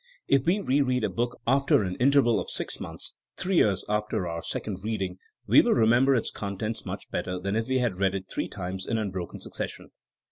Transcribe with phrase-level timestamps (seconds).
[0.27, 4.27] If we re read a book after an interval of six months, three years after
[4.27, 7.97] our second read ing we will remember its contents much better than if we had
[7.99, 9.91] read it three times in unbroken succession.